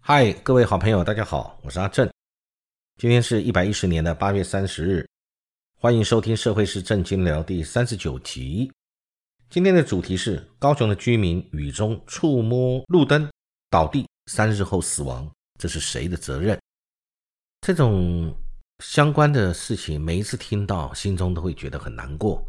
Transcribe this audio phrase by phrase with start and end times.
[0.00, 2.10] 嗨，各位好朋友，大家好，我是阿正。
[2.96, 5.06] 今天是一百一十年的八月三十日，
[5.78, 8.72] 欢迎收听《社会是正经聊》第三十九集。
[9.50, 13.30] 今天的主题是高雄的居民雨中触摸路灯
[13.68, 16.58] 倒地，三日后死亡，这是谁的责任？
[17.60, 18.34] 这种
[18.84, 22.44] 相关的事情，每一次听到，心中都会觉得很难过。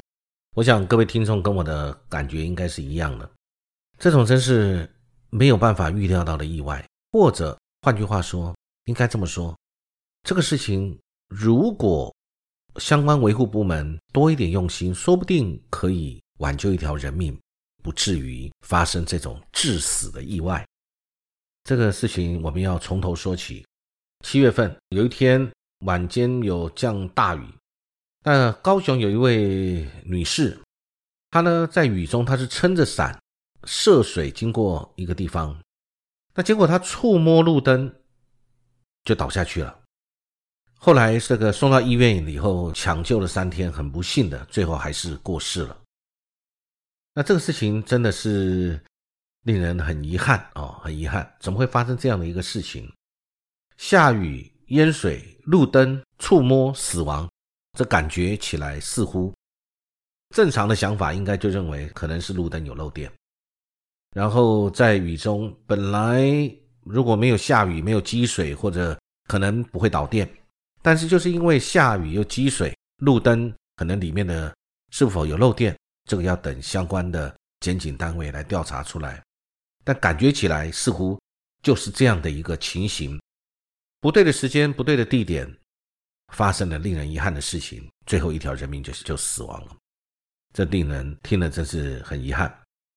[0.55, 3.29] 我想各位听众跟我的感觉应该是一样的。
[3.97, 4.89] 这种真是
[5.29, 6.85] 没有办法预料到的意外。
[7.11, 9.57] 或者换句话说，应该这么说：
[10.23, 10.97] 这个事情
[11.27, 12.13] 如果
[12.75, 17.35] 相关维护部门多一点用心，说不定可以挽救一条人命，
[17.81, 20.63] 不至于发生这种致死的意外。
[21.63, 23.65] 这个事情我们要从头说起。
[24.23, 27.43] 七月份有一天晚间有降大雨，
[28.23, 30.59] 那高雄有一位女士，
[31.31, 33.17] 她呢在雨中，她是撑着伞
[33.63, 35.57] 涉水经过一个地方。
[36.33, 37.93] 那结果她触摸路灯
[39.05, 39.79] 就倒下去了，
[40.75, 45.77] 后来这个送到医院以后抢救了三天，很不幸的最后还是过世了。
[47.13, 48.79] 那这个事情真的是
[49.43, 52.91] 令人很遗憾哦，很遗憾，怎么会发生这样的一个事情？
[53.77, 57.27] 下雨淹水，路灯触摸死亡，
[57.75, 59.33] 这感觉起来似乎
[60.29, 63.11] 正常的想法应该就认为可能是路灯有漏电。
[64.15, 66.21] 然后在雨中，本来
[66.83, 68.95] 如果没有下雨、没有积水，或者
[69.27, 70.31] 可能不会导电，
[70.83, 74.55] 但是就是因为下雨又积水，路灯可能里面的
[74.91, 75.75] 是否有漏电，
[76.07, 79.19] 这个要等相关的检警单位来调查出来。
[79.83, 81.19] 但感觉起来似乎
[81.63, 83.19] 就是这样的一个情形，
[84.01, 85.53] 不对的时间、不对的地点，
[86.33, 89.75] 发生了令人遗憾的事情，最后一条人命就就死亡了，
[90.53, 92.55] 这令人听了真是很遗憾。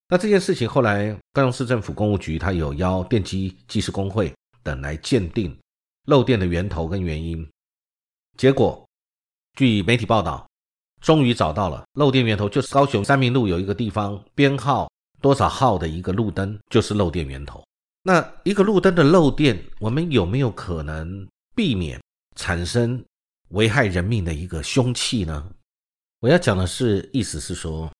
[0.08, 4.32] 那这件事情后来，高雄市政府公务局他有邀电机技师工会
[4.62, 5.58] 等来鉴定
[6.06, 7.48] 漏电的源头跟原因。
[8.36, 8.86] 结果，
[9.56, 10.46] 据媒体报道，
[11.00, 14.88] 终于找到了漏电源头，就是高雄三民路有一个地方编号
[15.20, 17.64] 多少号的一个路灯，就是漏电源头。
[18.02, 22.00] 那一个路灯的漏电，我们有没有可能避免
[22.36, 23.04] 产生
[23.50, 25.50] 危害人命的一个凶器呢？
[26.20, 27.92] 我要讲的是，意思是说，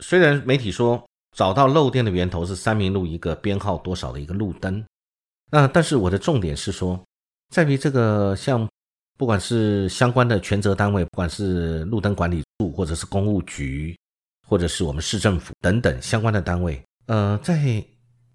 [0.00, 1.04] 虽然媒体说。
[1.36, 4.84] 找到漏电的源头是三明路一个编号多少的一个路灯，
[5.50, 7.04] 那但是我的重点是说，
[7.52, 8.68] 在于这个像
[9.18, 13.98] 不管是相关的权责单位，不管是路灯管理处，或者是公务局，
[14.46, 17.84] 或者是我们市政府等等相关的单位，呃，在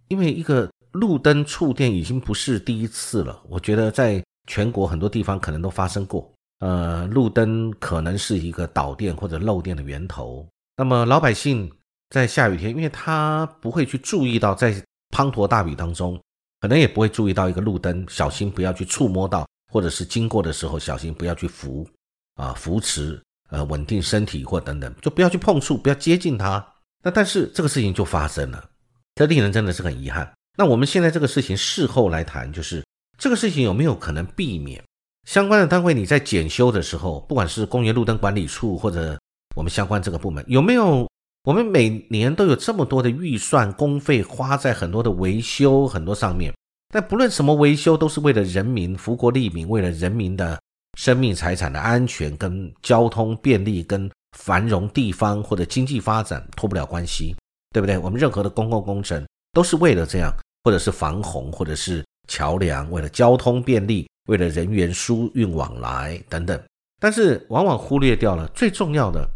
[0.09, 11.71] 因为一个路灯触电已经不是第一次了，我觉得在全国很多地方可能都发生过，呃，路灯可能是一个导电或者漏电的源头，那么老百姓。
[12.11, 14.73] 在下雨天，因为他不会去注意到，在
[15.15, 16.19] 滂沱大雨当中，
[16.59, 21.87] 可能也不会注意到一个路灯，小心不要去触摸到，或者是经过的时候小心不要去扶
[22.33, 23.21] 啊扶持，
[23.51, 26.66] 呃稳定身体或等等，就不要去碰触，不要接近它。
[27.03, 28.67] 那但是这个事情就发生了，
[29.13, 30.33] 这令人真的是很遗憾。
[30.57, 32.83] 那我们现在这个事情事后来谈，就是
[33.17, 34.83] 这个事情有没有可能避免？
[35.27, 39.19] 相关的单位你在检修的时候，不管是公园路灯管理处或者
[39.55, 41.07] 我们相关这个部门，有没有？
[41.45, 46.53] 我们每年都有这么多的预算公费花在很多的维修很多上面，
[46.89, 50.59] 但不论什么维修，都是为了人民福国利民，为了人民的
[50.97, 57.33] 生命财产的安全跟交通便利跟繁荣地方或者经济发展脱不了关系，
[57.71, 57.97] 对不对？
[57.97, 66.63] 我们任何的公共工程都是为了这样，或者是防洪，或者是桥梁，为了交通便利，为了人员输运往来等等，
[66.99, 69.29] 但是往往忽略掉了最重要的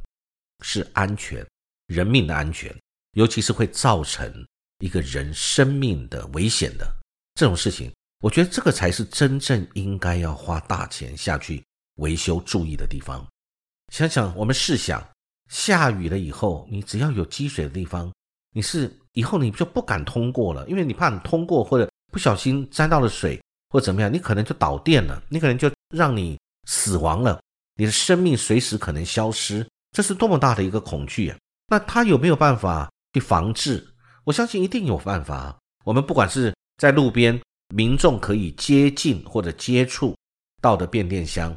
[0.62, 1.46] 是安全。
[1.88, 2.74] 人命的安全，
[3.12, 4.34] 尤其是会造成
[4.80, 6.88] 一个人生命的危险的
[7.36, 11.64] 这种事情，我觉得这个才是真正应该要花大钱下去
[11.96, 13.24] 维修、注意的地方。
[13.92, 15.06] 想想，我们试想，
[15.50, 18.12] 下雨了以后，你只要有积水的地方，
[18.56, 26.38] 你是以后你就不敢通过了，因为你怕你通过或者不小心沾到了水或怎么样，你可能就导电了，你可能就让你
[26.68, 27.40] 死亡了，
[27.76, 31.38] 你的生命随时可能消失，这是多么大的一个恐惧啊！
[31.68, 33.88] 那他有没有办法去防治？
[34.24, 35.58] 我相信一定有办法。
[35.86, 37.40] 我们不管是在路边，
[37.76, 40.16] 民众可以接近或者接触
[40.62, 41.56] 到的变电箱，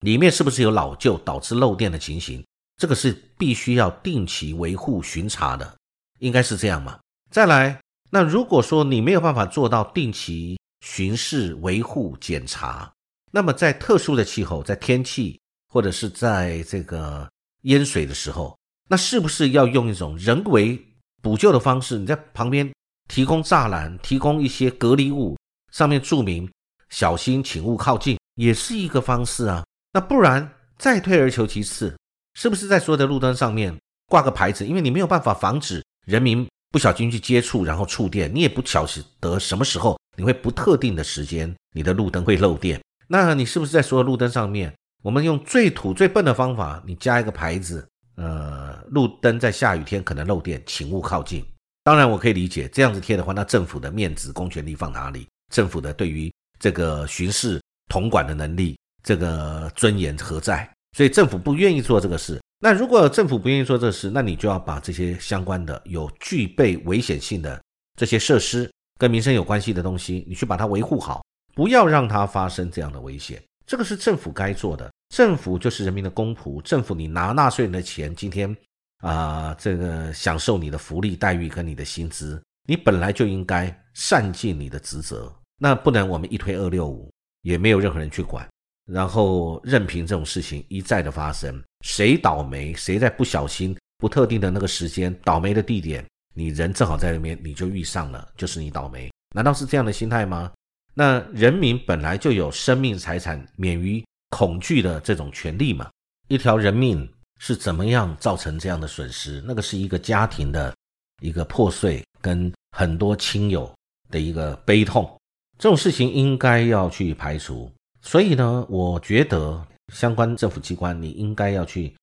[0.00, 2.44] 里面是不是有老旧导致漏电的情形？
[2.76, 5.76] 这个是必须要定期维护巡查的，
[6.18, 6.98] 应该是这样嘛？
[7.30, 7.80] 再来，
[8.10, 12.90] 那如果说你没有办法做到定期巡视维护检查，
[13.30, 15.38] 那么在特殊的气候，在天气
[15.68, 17.28] 或者是在这个
[17.62, 18.56] 淹水的时候，
[18.88, 20.82] 那是不是要用一种人为
[21.20, 21.98] 补救的方式？
[21.98, 22.72] 你在旁边
[23.08, 25.36] 提供栅栏，提供一些隔离物，
[25.72, 26.50] 上面注明
[26.88, 29.64] “小心，请勿靠近”，也是一个方式啊。
[29.92, 31.96] 那不然再退而求其次，
[32.34, 33.76] 是不是在所有的路灯上面
[34.06, 34.66] 挂个牌子？
[34.66, 38.86] 因为你没有办法防止人民不小心去接触，然后触电，你也不晓
[39.20, 42.80] 得什么时候你会不特定的时间，你的路灯会漏电。
[43.06, 47.86] 那你是不是在所有路灯上面，我们用最土最笨的方法，你加一个牌子？
[48.16, 51.44] 呃，路灯在下雨天可能漏电，请勿靠近。
[51.84, 55.28] 当然，我可以理解这样子贴的话，那政府的面子、公权力放哪里？
[55.52, 60.66] 政府的对于这个巡视统管的能力，这个尊严何在？
[60.96, 62.40] 所以政府不愿意做这个事。
[62.60, 67.62] 那如果政府不愿意做这事，那你就要把这些相关的有具备危险性的
[67.96, 68.68] 这些设施
[68.98, 71.24] 跟民生有关系的东西，你去把它维护好，
[71.54, 73.40] 不要让它发生这样的危险。
[73.64, 74.90] 这个是政府该做的。
[75.14, 78.54] 政府就是人民的公仆，政府你拿纳税人的钱，今天
[78.98, 85.32] 啊，这个享受你的福利待遇跟你的薪资，你本来就应该善尽你的职责。
[85.60, 87.10] 那不能我们一推二六五，
[87.42, 88.46] 也没有任何人去管，
[88.92, 96.04] 然后任凭这种事情一再的发生，谁倒霉，谁在不小心不特定的那个时间倒霉的地点，
[96.34, 99.10] 你人正好在那边，你就遇上了，就是你倒霉。
[99.34, 100.50] 难道是这样的心态吗？
[100.94, 104.02] 那人民本来就有生命财产免于。
[104.30, 105.90] 恐惧的这种权利嘛，
[106.28, 109.42] 一条人命是怎么样造成这样的损失？
[109.46, 110.76] 那个是一个家庭的
[111.22, 113.74] 一个破碎，跟很多亲友
[114.10, 115.10] 的一个悲痛，
[115.58, 117.72] 这种事情应该要去排除。
[118.08, 119.62] 所以呢，我觉得
[119.92, 121.94] 相关政府机关你应该要去，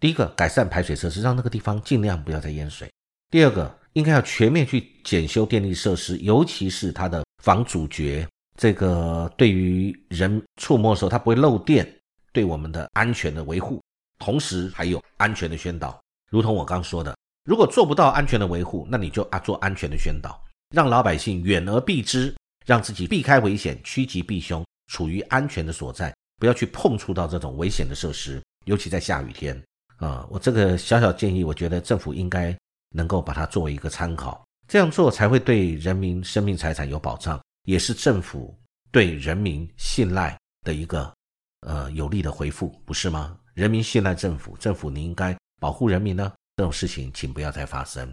[0.00, 2.88] 第一个改善排水设施，让那个地方尽量不要再淹水；
[3.30, 8.26] 第二个，应该要全面去检修电力设施，尤其是它的防阻绝。
[8.56, 11.86] 这个对于人触摸的时候，它不会漏电，
[12.32, 13.82] 对我们的安全的维护，
[14.18, 16.00] 同时还有安全的宣导。
[16.30, 17.14] 如同我刚说的，
[17.44, 20.42] 如果做不到安全的维护，那你就啊做安全的宣导，
[20.74, 22.34] 让老百姓远而避之，
[22.64, 29.58] 让自己避开危险，趋吉避凶，处于安全的所在，不要去碰触到这种危险的设施，尤其在下雨天
[29.96, 30.26] 啊。
[30.28, 32.54] 我这个小小建议，我觉得政府应该
[32.90, 37.40] 能够把它作为一个参考，这样做才会对人民生命财产有保障。
[37.64, 38.58] 也是政府
[38.90, 41.12] 对人民信赖的一个
[41.60, 43.38] 呃有力的回复，不是吗？
[43.54, 46.32] 人民信赖政府，政府你应该保护人民呢。
[46.56, 48.12] 这种事情请不要再发生，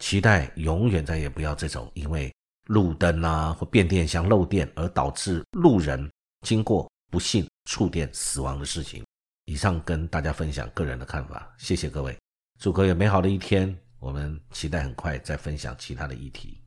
[0.00, 2.32] 期待永远再也不要这种因为
[2.66, 6.10] 路灯啊或变电箱漏电而导致路人
[6.46, 9.04] 经过不幸触电死亡的事情。
[9.44, 12.16] 以上跟大家分享个人的看法，谢谢各位，
[12.58, 13.76] 祝各位美好的一天。
[13.98, 16.63] 我们期待很快再分享其他的议题。